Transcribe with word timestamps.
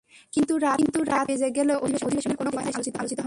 কিন্তু 0.33 0.53
রাত 0.57 0.79
নয়টা 0.85 1.17
বেজে 1.29 1.49
গেলেও 1.57 1.77
দ্বিতীয় 1.81 2.05
অধিবেশনের 2.07 2.37
কোনো 2.37 2.49
কথাই 2.49 2.73
সেখানে 2.77 2.79
আলোচিত 2.79 2.95
হয়নি। 3.01 3.19